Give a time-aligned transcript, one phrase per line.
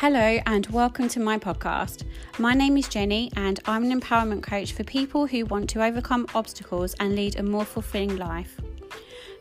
[0.00, 2.04] Hello, and welcome to my podcast.
[2.38, 6.28] My name is Jenny, and I'm an empowerment coach for people who want to overcome
[6.36, 8.60] obstacles and lead a more fulfilling life.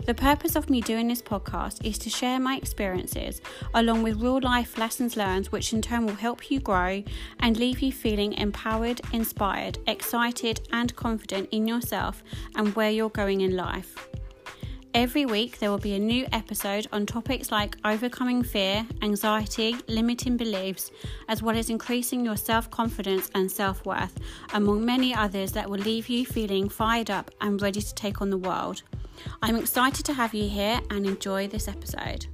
[0.08, 3.40] The purpose of me doing this podcast is to share my experiences
[3.76, 7.04] along with real life lessons learned, which in turn will help you grow
[7.42, 12.24] and leave you feeling empowered, inspired, excited, and confident in yourself
[12.56, 14.10] and where you're going in life.
[14.98, 20.38] Every week, there will be a new episode on topics like overcoming fear, anxiety, limiting
[20.38, 20.90] beliefs,
[21.30, 24.18] as well as increasing your self confidence and self worth,
[24.56, 28.32] among many others that will leave you feeling fired up and ready to take on
[28.32, 28.82] the world.
[29.44, 32.26] I'm excited to have you here and enjoy this episode.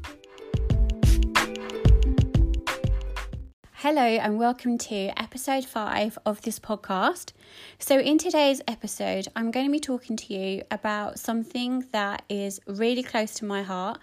[3.83, 7.33] Hello, and welcome to episode five of this podcast.
[7.79, 12.61] So, in today's episode, I'm going to be talking to you about something that is
[12.65, 13.99] really close to my heart.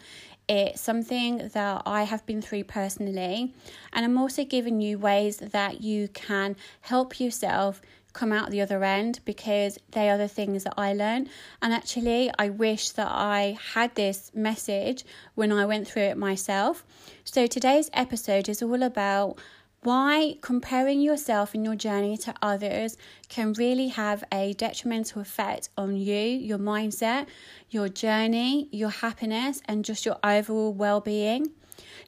[0.51, 3.55] It's something that I have been through personally,
[3.95, 7.81] and I'm also giving you ways that you can help yourself
[8.13, 11.31] come out the other end because they are the things that I learned.
[11.63, 16.85] And actually, I wish that I had this message when I went through it myself.
[17.25, 19.39] So, today's episode is all about
[19.83, 22.97] why comparing yourself and your journey to others
[23.29, 27.27] can really have a detrimental effect on you, your mindset,
[27.71, 31.51] your journey, your happiness, and just your overall well being.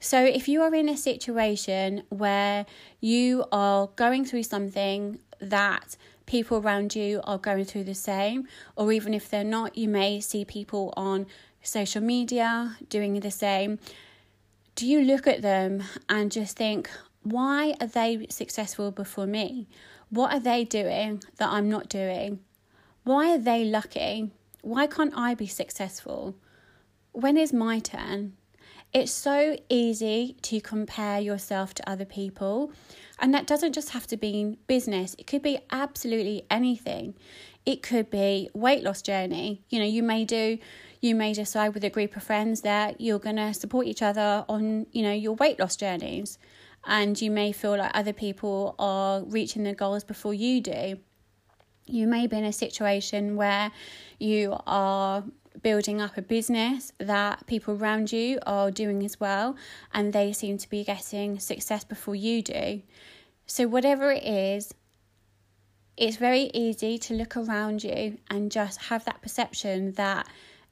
[0.00, 2.66] So, if you are in a situation where
[3.00, 8.92] you are going through something that people around you are going through the same, or
[8.92, 11.26] even if they're not, you may see people on
[11.62, 13.78] social media doing the same.
[14.74, 16.90] Do you look at them and just think,
[17.22, 19.68] why are they successful before me?
[20.10, 22.40] What are they doing that I'm not doing?
[23.04, 24.30] Why are they lucky?
[24.62, 26.36] Why can't I be successful?
[27.12, 28.34] When is my turn?
[28.92, 32.72] It's so easy to compare yourself to other people,
[33.18, 37.14] and that doesn't just have to be in business, it could be absolutely anything.
[37.64, 39.62] It could be weight loss journey.
[39.70, 40.58] You know, you may do
[41.00, 44.44] you may decide with a group of friends that you're going to support each other
[44.48, 46.38] on, you know, your weight loss journeys
[46.84, 50.98] and you may feel like other people are reaching their goals before you do.
[51.86, 53.70] You may be in a situation where
[54.18, 55.24] you are
[55.62, 59.56] building up a business that people around you are doing as well,
[59.92, 62.82] and they seem to be getting success before you do.
[63.46, 64.72] So, whatever it is,
[65.96, 70.26] it's very easy to look around you and just have that perception that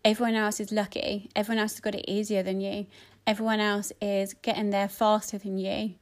[0.04, 2.86] everyone else is lucky, everyone else has got it easier than you,
[3.26, 5.94] everyone else is getting there faster than you.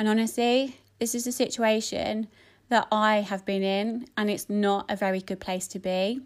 [0.00, 2.28] And honestly, this is a situation
[2.70, 6.22] that I have been in, and it's not a very good place to be.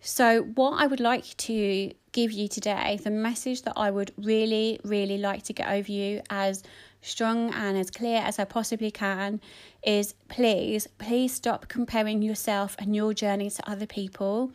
[0.00, 4.80] So, what I would like to give you today, the message that I would really,
[4.82, 6.64] really like to get over you as
[7.02, 9.40] strong and as clear as I possibly can
[9.86, 14.50] is please, please stop comparing yourself and your journey to other people.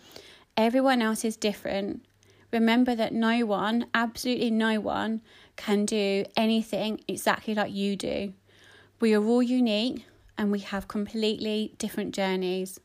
[0.58, 2.04] Everyone else is different.
[2.52, 5.22] Remember that no one, absolutely no one,
[5.57, 8.34] can do anything exactly like you do.
[9.01, 10.06] We are all unique
[10.38, 12.79] and we have completely different journeys.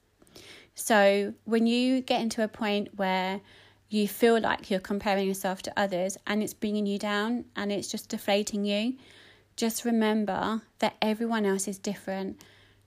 [0.74, 3.40] So, when you get into a point where
[3.88, 7.88] you feel like you're comparing yourself to others and it's bringing you down and it's
[7.88, 8.94] just deflating you,
[9.54, 12.40] just remember that everyone else is different.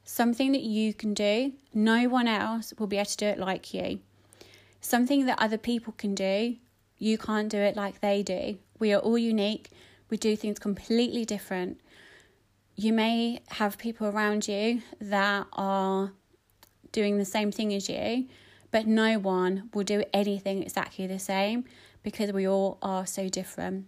[0.04, 3.74] Something that you can do, no one else will be able to do it like
[3.74, 4.00] you.
[4.82, 6.58] Something that other people can do,
[6.98, 8.58] you can't do it like they do.
[8.80, 9.70] We are all unique,
[10.10, 11.80] we do things completely different.
[12.76, 16.12] You may have people around you that are
[16.92, 18.28] doing the same thing as you,
[18.72, 21.66] but no one will do anything exactly the same
[22.04, 23.88] because we all are so different.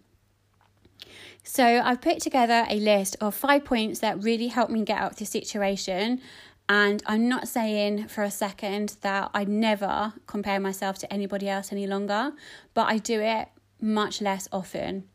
[1.44, 5.12] So, I've put together a list of five points that really helped me get out
[5.12, 6.20] of this situation
[6.70, 11.72] and I'm not saying for a second that I never compare myself to anybody else
[11.72, 12.34] any longer,
[12.74, 13.48] but I do it
[13.80, 15.06] much less often.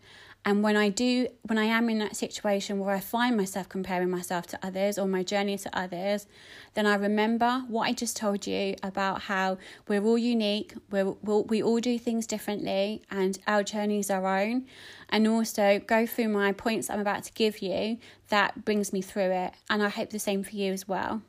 [0.45, 4.11] And when I do, when I am in that situation where I find myself comparing
[4.11, 6.27] myself to others or my journey to others,
[6.75, 11.45] then I remember what I just told you about how we're all unique, we're, we'll,
[11.45, 14.67] we all do things differently, and our journey is our own.
[15.11, 17.99] And also go through my points I'm about to give you
[18.31, 19.53] that brings me through it.
[19.71, 21.23] And I hope the same for you as well.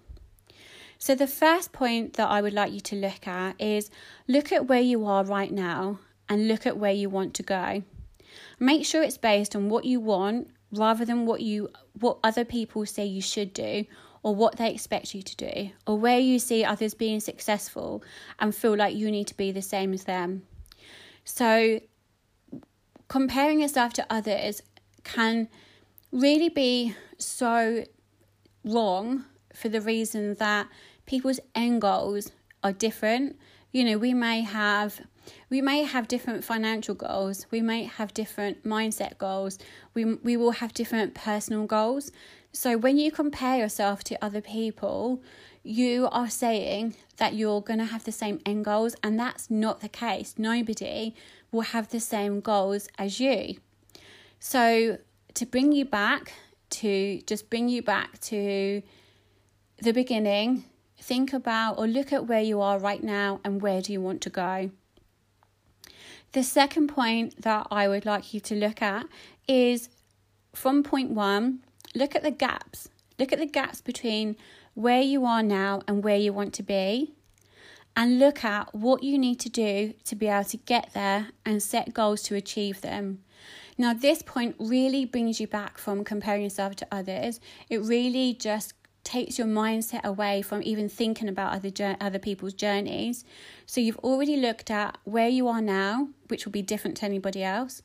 [1.05, 3.91] So, the first point that I would like you to look at is
[4.25, 7.83] look at where you are right now and look at where you want to go.
[8.57, 11.67] Make sure it's based on what you want rather than what you
[11.99, 13.83] what other people say you should do
[14.21, 18.01] or what they expect you to do or where you see others being successful
[18.39, 20.43] and feel like you need to be the same as them.
[21.25, 21.81] So
[23.09, 24.61] comparing yourself to others
[25.03, 25.49] can
[26.13, 27.83] really be so
[28.63, 30.67] wrong for the reason that
[31.05, 32.31] people's end goals
[32.63, 33.37] are different.
[33.71, 35.01] You know, we may have
[35.49, 39.57] we may have different financial goals, we may have different mindset goals,
[39.93, 42.11] we we will have different personal goals.
[42.51, 45.23] So when you compare yourself to other people,
[45.63, 49.79] you are saying that you're going to have the same end goals, and that's not
[49.79, 50.35] the case.
[50.37, 51.15] Nobody
[51.51, 53.55] will have the same goals as you.
[54.39, 54.97] So,
[55.35, 56.33] to bring you back
[56.69, 58.81] to just bring you back to
[59.81, 60.65] the beginning,
[61.03, 64.21] think about or look at where you are right now and where do you want
[64.21, 64.71] to go.
[66.31, 69.05] The second point that I would like you to look at
[69.47, 69.89] is
[70.53, 71.59] from point one,
[71.93, 72.89] look at the gaps.
[73.19, 74.37] Look at the gaps between
[74.73, 77.13] where you are now and where you want to be,
[77.95, 81.61] and look at what you need to do to be able to get there and
[81.61, 83.19] set goals to achieve them.
[83.77, 87.39] Now, this point really brings you back from comparing yourself to others.
[87.69, 88.73] It really just
[89.03, 93.25] takes your mindset away from even thinking about other other people's journeys.
[93.65, 97.43] So you've already looked at where you are now, which will be different to anybody
[97.43, 97.81] else,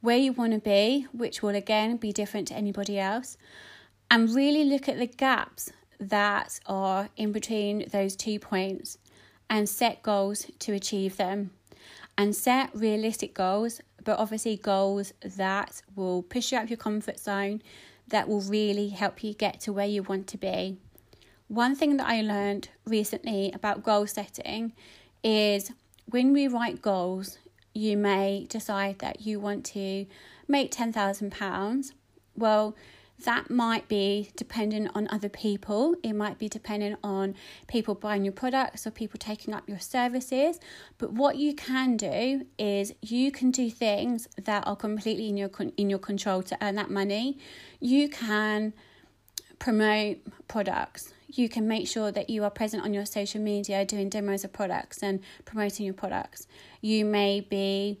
[0.00, 3.36] where you want to be, which will again be different to anybody else,
[4.10, 5.70] and really look at the gaps
[6.00, 8.98] that are in between those two points
[9.48, 11.50] and set goals to achieve them.
[12.16, 17.18] And set realistic goals, but obviously goals that will push you out of your comfort
[17.18, 17.60] zone,
[18.08, 20.76] that will really help you get to where you want to be.
[21.48, 24.72] One thing that I learned recently about goal setting
[25.22, 25.72] is
[26.06, 27.38] when we write goals,
[27.72, 30.06] you may decide that you want to
[30.46, 31.92] make £10,000.
[32.36, 32.76] Well,
[33.24, 35.94] that might be dependent on other people.
[36.02, 37.34] It might be dependent on
[37.66, 40.60] people buying your products or people taking up your services.
[40.98, 45.50] But what you can do is you can do things that are completely in your
[45.76, 47.38] in your control to earn that money.
[47.80, 48.72] You can
[49.58, 50.18] promote
[50.48, 51.12] products.
[51.28, 54.52] You can make sure that you are present on your social media doing demos of
[54.52, 56.46] products and promoting your products.
[56.80, 57.98] You may be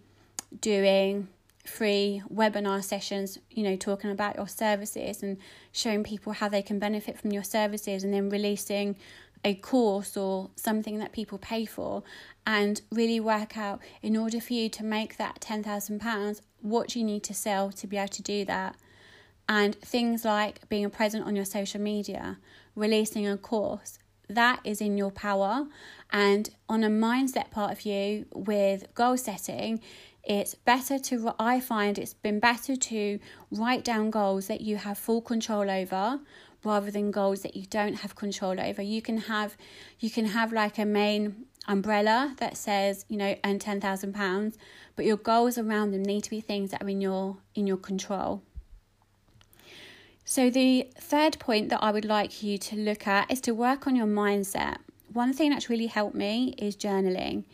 [0.60, 1.28] doing
[1.64, 5.38] free webinar sessions, you know, talking about your services and
[5.72, 8.96] showing people how they can benefit from your services and then releasing
[9.44, 12.02] a course or something that people pay for
[12.46, 17.22] and really work out in order for you to make that £10,000 what you need
[17.22, 18.76] to sell to be able to do that.
[19.46, 22.38] And things like being present on your social media,
[22.74, 25.66] releasing a course, that is in your power.
[26.10, 29.80] And on a mindset part of you with goal setting,
[30.26, 33.18] it's better to, I find it's been better to
[33.50, 36.20] write down goals that you have full control over
[36.64, 38.80] rather than goals that you don't have control over.
[38.80, 39.56] You can have,
[40.00, 44.58] you can have like a main umbrella that says, you know, earn ten thousand pounds,
[44.96, 47.76] but your goals around them need to be things that are in your in your
[47.76, 48.42] control.
[50.26, 53.86] So the third point that I would like you to look at is to work
[53.86, 54.76] on your mindset.
[55.12, 57.44] One thing that's really helped me is journaling.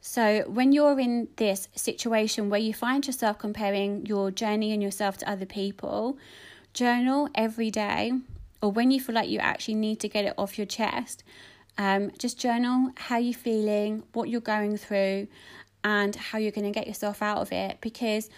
[0.00, 5.18] So, when you're in this situation where you find yourself comparing your journey and yourself
[5.18, 6.16] to other people,
[6.72, 8.12] journal every day,
[8.62, 11.22] or when you feel like you actually need to get it off your chest,
[11.76, 15.28] um, just journal how you're feeling, what you're going through,
[15.84, 17.78] and how you're going to get yourself out of it.
[17.82, 18.30] Because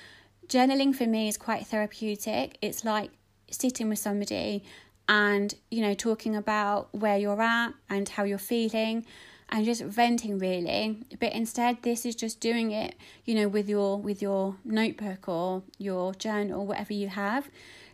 [0.48, 2.58] journaling for me is quite therapeutic.
[2.60, 3.10] It's like
[3.50, 4.64] sitting with somebody
[5.08, 9.06] and, you know, talking about where you're at and how you're feeling
[9.52, 11.04] and just venting really.
[11.20, 15.62] But instead this is just doing it you know with your with your notebook or
[15.78, 17.48] your journal whatever you have.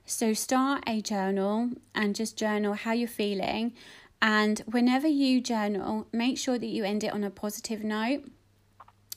[0.06, 3.74] So start a journal and just journal how you're feeling.
[4.22, 8.24] And whenever you journal make sure that you end it on a positive note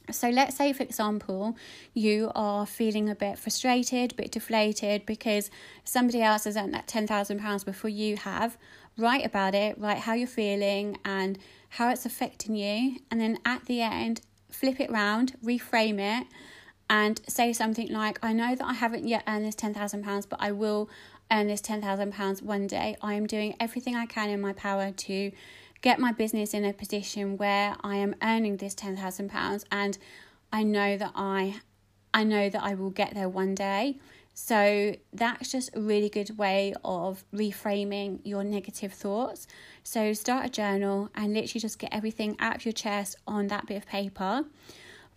[0.09, 1.55] so let's say, for example,
[1.93, 5.51] you are feeling a bit frustrated, a bit deflated because
[5.83, 8.57] somebody else has earned that £10,000 before you have.
[8.97, 11.37] Write about it, write how you're feeling and
[11.69, 12.97] how it's affecting you.
[13.09, 16.27] And then at the end, flip it round, reframe it,
[16.89, 20.51] and say something like, I know that I haven't yet earned this £10,000, but I
[20.51, 20.89] will
[21.31, 22.97] earn this £10,000 one day.
[23.01, 25.31] I am doing everything I can in my power to
[25.81, 29.97] get my business in a position where I am earning this £10,000 and
[30.53, 31.61] I know that I
[32.13, 33.97] I know that I will get there one day.
[34.33, 39.47] So that's just a really good way of reframing your negative thoughts.
[39.83, 43.65] So start a journal and literally just get everything out of your chest on that
[43.65, 44.45] bit of paper.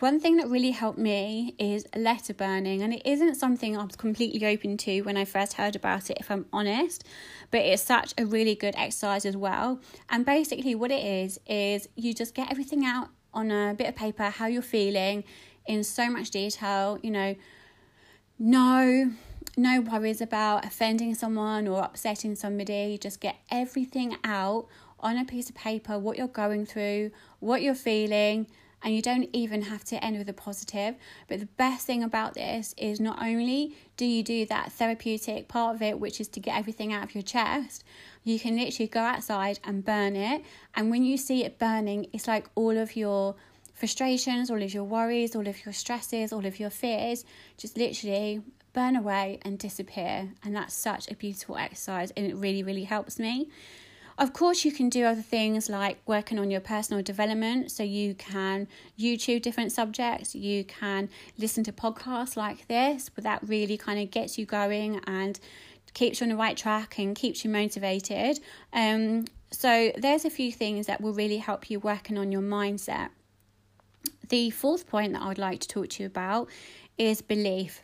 [0.04, 3.96] One thing that really helped me is letter burning, and it isn't something I was
[3.96, 7.04] completely open to when I first heard about it, if I'm honest,
[7.50, 9.80] but it's such a really good exercise as well.
[10.11, 13.96] And basically, what it is, is you just get everything out on a bit of
[13.96, 15.25] paper, how you're feeling
[15.64, 17.34] in so much detail, you know,
[18.38, 19.11] no
[19.56, 22.99] no worries about offending someone or upsetting somebody.
[22.99, 24.66] Just get everything out
[25.00, 28.49] on a piece of paper what you're going through, what you're feeling,
[28.85, 30.95] and you don't even have to end with a positive.
[31.26, 35.75] But the best thing about this is not only do you do that therapeutic part
[35.75, 37.83] of it, which is to get everything out of your chest,
[38.23, 40.45] you can literally go outside and burn it.
[40.75, 43.35] And when you see it burning, it's like all of your
[43.73, 47.25] frustrations, all of your worries, all of your stresses, all of your fears
[47.57, 48.43] just literally
[48.75, 50.31] burn away and disappear.
[50.45, 53.49] And that's such a beautiful exercise, and it really, really helps me.
[54.16, 57.73] Of course, you can do other things like working on your personal development.
[57.73, 58.68] So you can
[58.99, 64.11] YouTube different subjects, you can listen to podcasts like this, but that really kind of
[64.11, 65.40] gets you going and
[65.94, 68.40] keeps you on the right track and keeps you motivated.
[68.73, 73.11] Um, so there's a few things that will really help you working on your mindset.
[74.28, 76.49] The fourth point that I would like to talk to you about
[76.99, 77.83] is belief.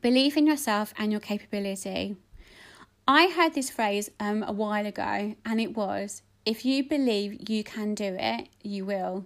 [0.00, 2.16] Belief in yourself and your capability.
[3.10, 7.64] I heard this phrase um, a while ago, and it was if you believe you
[7.64, 9.24] can do it, you will.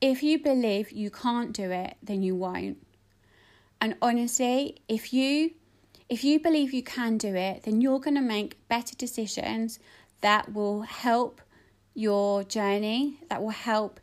[0.00, 2.86] If you believe you can't do it, then you won't.
[3.80, 5.54] And honestly, if you
[6.08, 9.80] if you believe you can do it, then you're going to make better decisions
[10.20, 11.40] that will help
[11.94, 13.98] your journey, that will help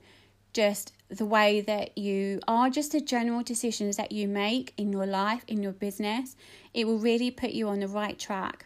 [0.51, 5.05] just the way that you are, just the general decisions that you make in your
[5.05, 6.35] life, in your business.
[6.73, 8.65] It will really put you on the right track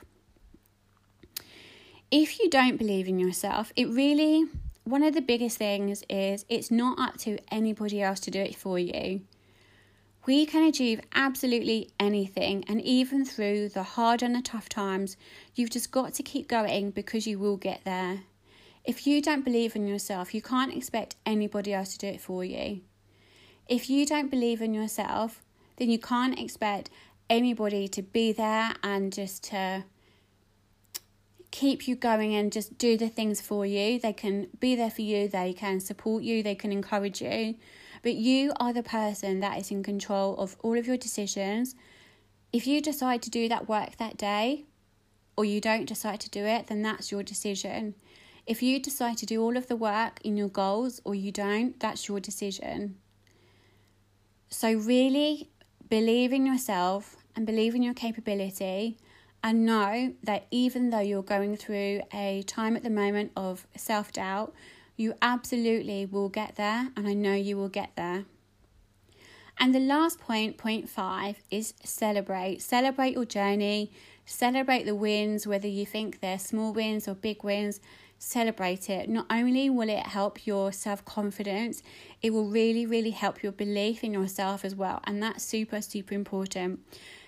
[2.12, 4.46] if you don't believe in yourself, it really,
[4.84, 8.56] one of the biggest things is it's not up to anybody else to do it
[8.56, 9.22] for you.
[10.26, 15.18] We can achieve absolutely anything, and even through the hard and the tough times,
[15.54, 18.22] you've just got to keep going because you will get there.
[18.84, 22.44] If you don't believe in yourself, you can't expect anybody else to do it for
[22.44, 22.82] you.
[23.68, 25.44] If you don't believe in yourself,
[25.78, 26.90] then you can't expect
[27.30, 29.84] anybody to be there and just to
[31.56, 33.98] keep you going and just do the things for you.
[33.98, 37.56] They can be there for you, they can support you, they can encourage you.
[38.04, 41.74] But you are the person that is in control of all of your decisions.
[42.52, 44.66] If you decide to do that work that day,
[45.38, 47.96] or you don't decide to do it, then that's your decision.
[48.46, 51.80] If you decide to do all of the work in your goals or you don't,
[51.80, 52.98] that's your decision.
[54.50, 55.50] So, really
[55.90, 58.98] believe in yourself and believe in your capability
[59.46, 64.12] and know that even though you're going through a time at the moment of self
[64.12, 64.56] doubt,
[64.98, 68.25] you absolutely will get there, and I know you will get there.
[69.60, 72.64] And the last point, point five, is celebrate.
[72.64, 73.92] Celebrate your journey,
[74.25, 77.80] celebrate the wins, whether you think they're small wins or big wins.
[78.18, 79.08] Celebrate it.
[79.10, 81.84] Not only will it help your self confidence,
[82.24, 85.02] it will really, really help your belief in yourself as well.
[85.04, 86.80] And that's super, super important.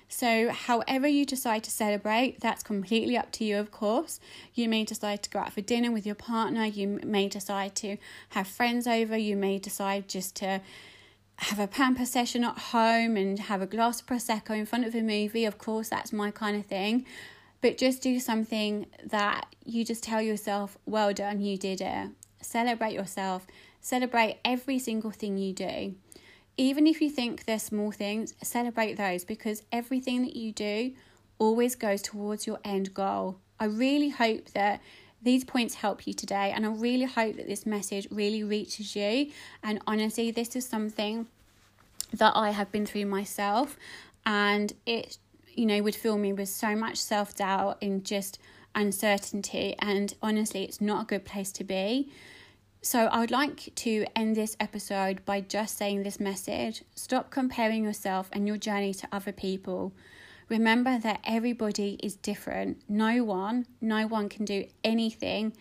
[0.10, 4.20] So, however you decide to celebrate, that's completely up to you, of course.
[4.54, 7.98] You may decide to go out for dinner with your partner, you may decide to
[8.30, 10.62] have friends over, you may decide just to
[11.40, 14.96] have a pamper session at home and have a glass of Prosecco in front of
[14.96, 15.46] a movie.
[15.46, 17.06] Of course, that's my kind of thing.
[17.62, 22.10] But just do something that you just tell yourself, well done, you did it.
[22.42, 23.46] Celebrate yourself,
[23.82, 25.96] celebrate every single thing you do
[26.58, 30.94] even if you think they're small things, celebrate those because everything that you do
[31.38, 33.38] always goes towards your end goal.
[33.60, 34.82] I really hope that
[35.22, 39.32] these points help you today, and I really hope that this message really reaches you.
[39.64, 41.28] And honestly, this is something
[42.14, 43.78] that I have been through myself,
[44.26, 45.18] and it,
[45.54, 48.40] you know, would fill me with so much self doubt and just
[48.76, 49.76] uncertainty.
[49.80, 52.12] And honestly, it's not a good place to be.
[52.90, 57.84] So, I would like to end this episode by just saying this message stop comparing
[57.84, 59.92] yourself and your journey to other people.
[60.48, 62.82] Remember that everybody is different.
[62.88, 65.52] No one, no one can do anything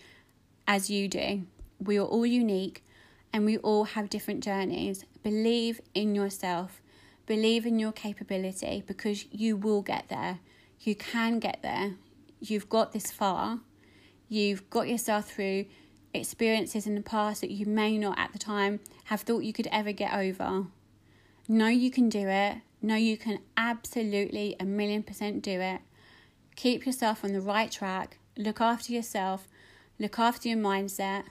[0.69, 1.43] as you do.
[1.81, 2.85] We are all unique
[3.33, 5.05] and we all have different journeys.
[5.25, 6.81] Believe in yourself,
[7.27, 10.39] believe in your capability because you will get there.
[10.79, 11.95] You can get there.
[12.39, 13.59] You've got this far.
[14.29, 15.67] You've got yourself through
[16.19, 19.69] experiences in the past that you may not at the time have thought you could
[19.73, 20.67] ever get over.
[21.49, 22.59] Know you can do it.
[22.83, 25.81] Know you can absolutely a million percent do it.
[26.57, 28.19] Keep yourself on the right track.
[28.37, 29.49] Look after yourself.
[29.99, 31.25] Look after your mindset.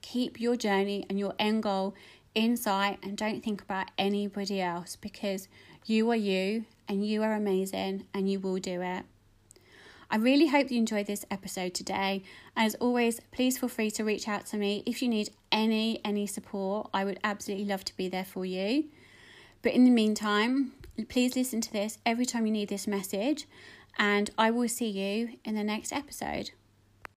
[0.00, 1.94] Keep your journey and your end goal
[2.34, 5.48] in sight and don't think about anybody else because
[5.86, 9.04] you are you and you are amazing and you will do it.
[10.12, 12.22] I really hope you enjoyed this episode today.
[12.56, 16.28] As always, please feel free to reach out to me if you need any any
[16.28, 16.90] support.
[16.94, 18.84] I would absolutely love to be there for you.
[19.62, 20.72] But in the meantime,
[21.08, 23.46] Please listen to this every time you need this message,
[23.98, 26.50] and I will see you in the next episode.